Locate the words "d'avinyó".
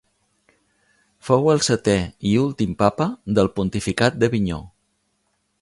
4.25-4.63